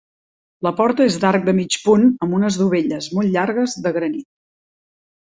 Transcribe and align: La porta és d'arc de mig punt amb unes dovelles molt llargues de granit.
La 0.67 0.71
porta 0.79 1.05
és 1.09 1.17
d'arc 1.25 1.45
de 1.51 1.55
mig 1.59 1.77
punt 1.83 2.07
amb 2.27 2.35
unes 2.41 2.59
dovelles 2.65 3.13
molt 3.19 3.39
llargues 3.39 3.81
de 3.89 3.97
granit. 4.03 4.31